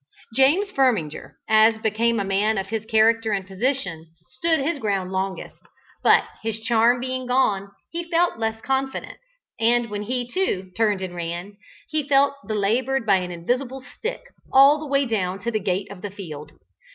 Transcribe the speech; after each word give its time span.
James 0.35 0.71
Firminger 0.71 1.33
as 1.47 1.77
became 1.77 2.19
a 2.19 2.23
man 2.23 2.57
of 2.57 2.69
his 2.69 2.85
character 2.85 3.33
and 3.33 3.45
position 3.45 4.07
stood 4.29 4.59
his 4.59 4.79
ground 4.79 5.11
longest, 5.11 5.59
but 6.01 6.23
his 6.41 6.59
charm 6.59 6.99
being 6.99 7.27
gone, 7.27 7.69
he 7.91 8.09
felt 8.09 8.39
less 8.39 8.59
confidence, 8.61 9.19
and 9.59 9.91
when 9.91 10.01
he, 10.01 10.27
too, 10.27 10.71
turned 10.75 11.03
and 11.03 11.13
ran, 11.13 11.55
he 11.87 12.01
felt 12.01 12.31
himself 12.41 12.47
belaboured 12.47 13.05
by 13.05 13.17
an 13.17 13.29
invisible 13.29 13.83
stick 13.99 14.23
all 14.51 14.79
the 14.79 14.87
way 14.87 15.05
down 15.05 15.37
to 15.37 15.51
the 15.51 15.59
gate 15.59 15.91
of 15.91 16.01
the 16.01 16.09
field. 16.09 16.53